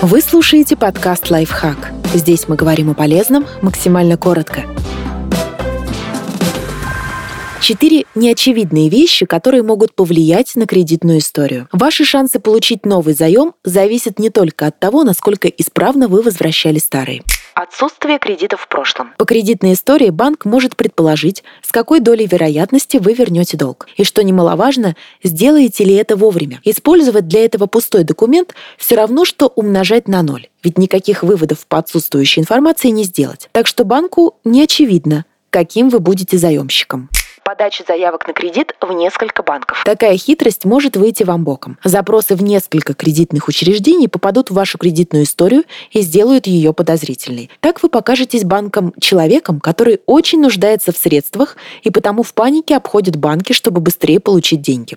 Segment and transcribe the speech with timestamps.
[0.00, 1.90] Вы слушаете подкаст «Лайфхак».
[2.14, 4.62] Здесь мы говорим о полезном максимально коротко.
[7.60, 11.68] Четыре неочевидные вещи, которые могут повлиять на кредитную историю.
[11.72, 17.22] Ваши шансы получить новый заем зависят не только от того, насколько исправно вы возвращали старый.
[17.60, 19.14] Отсутствие кредитов в прошлом.
[19.18, 23.88] По кредитной истории банк может предположить, с какой долей вероятности вы вернете долг.
[23.96, 24.94] И что немаловажно,
[25.24, 26.60] сделаете ли это вовремя.
[26.62, 30.46] Использовать для этого пустой документ все равно, что умножать на ноль.
[30.62, 33.48] Ведь никаких выводов по отсутствующей информации не сделать.
[33.50, 37.08] Так что банку не очевидно, каким вы будете заемщиком
[37.58, 39.82] подачи заявок на кредит в несколько банков.
[39.84, 41.76] Такая хитрость может выйти вам боком.
[41.82, 47.50] Запросы в несколько кредитных учреждений попадут в вашу кредитную историю и сделают ее подозрительной.
[47.58, 53.16] Так вы покажетесь банком человеком, который очень нуждается в средствах и потому в панике обходит
[53.16, 54.96] банки, чтобы быстрее получить деньги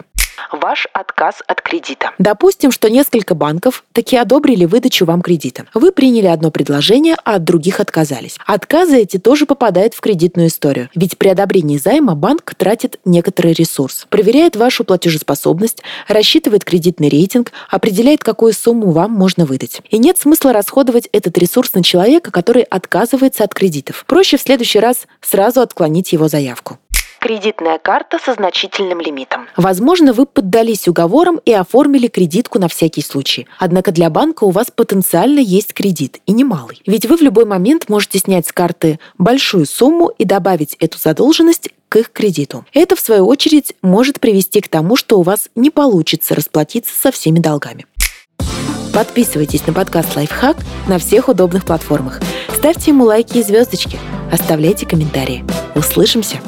[0.51, 2.11] ваш отказ от кредита.
[2.17, 5.65] Допустим, что несколько банков таки одобрили выдачу вам кредита.
[5.73, 8.37] Вы приняли одно предложение, а от других отказались.
[8.45, 10.89] Отказы эти тоже попадают в кредитную историю.
[10.95, 14.05] Ведь при одобрении займа банк тратит некоторый ресурс.
[14.09, 19.81] Проверяет вашу платежеспособность, рассчитывает кредитный рейтинг, определяет, какую сумму вам можно выдать.
[19.89, 24.05] И нет смысла расходовать этот ресурс на человека, который отказывается от кредитов.
[24.07, 26.79] Проще в следующий раз сразу отклонить его заявку
[27.21, 29.47] кредитная карта со значительным лимитом.
[29.55, 33.47] Возможно, вы поддались уговорам и оформили кредитку на всякий случай.
[33.59, 36.81] Однако для банка у вас потенциально есть кредит, и немалый.
[36.87, 41.69] Ведь вы в любой момент можете снять с карты большую сумму и добавить эту задолженность
[41.89, 42.65] к их кредиту.
[42.73, 47.11] Это, в свою очередь, может привести к тому, что у вас не получится расплатиться со
[47.11, 47.85] всеми долгами.
[48.93, 52.19] Подписывайтесь на подкаст «Лайфхак» на всех удобных платформах.
[52.55, 53.99] Ставьте ему лайки и звездочки.
[54.31, 55.45] Оставляйте комментарии.
[55.75, 56.41] Услышимся!